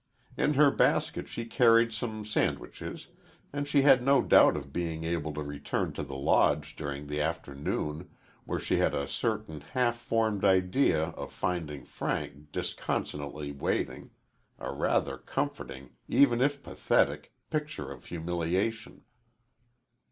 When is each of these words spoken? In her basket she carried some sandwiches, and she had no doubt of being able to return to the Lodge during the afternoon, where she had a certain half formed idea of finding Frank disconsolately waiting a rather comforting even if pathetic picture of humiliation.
In 0.35 0.55
her 0.55 0.71
basket 0.71 1.27
she 1.27 1.45
carried 1.45 1.93
some 1.93 2.25
sandwiches, 2.25 3.09
and 3.53 3.67
she 3.67 3.83
had 3.83 4.01
no 4.01 4.19
doubt 4.23 4.57
of 4.57 4.73
being 4.73 5.03
able 5.03 5.31
to 5.35 5.43
return 5.43 5.93
to 5.93 6.01
the 6.01 6.15
Lodge 6.15 6.75
during 6.75 7.05
the 7.05 7.21
afternoon, 7.21 8.09
where 8.45 8.57
she 8.57 8.79
had 8.79 8.95
a 8.95 9.05
certain 9.05 9.61
half 9.73 9.95
formed 9.99 10.43
idea 10.43 11.09
of 11.09 11.31
finding 11.31 11.85
Frank 11.85 12.51
disconsolately 12.51 13.51
waiting 13.51 14.09
a 14.57 14.71
rather 14.71 15.19
comforting 15.19 15.91
even 16.07 16.41
if 16.41 16.63
pathetic 16.63 17.31
picture 17.51 17.91
of 17.91 18.05
humiliation. 18.05 19.03